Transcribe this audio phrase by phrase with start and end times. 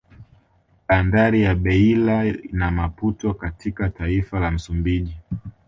[0.87, 5.17] Bandari ya Beila na Maputo katka taifa la Msumbiji